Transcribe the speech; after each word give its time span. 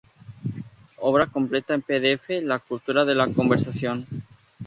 Obra 0.97 1.27
completa 1.27 1.75
en 1.75 1.83
pdf 1.83 2.27
"La 2.41 2.57
cultura 2.57 3.05
de 3.05 3.13
la 3.13 3.27
conversación". 3.27 4.07